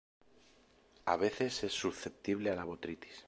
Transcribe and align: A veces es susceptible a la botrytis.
A 1.05 1.15
veces 1.15 1.63
es 1.63 1.73
susceptible 1.73 2.49
a 2.49 2.55
la 2.55 2.63
botrytis. 2.63 3.19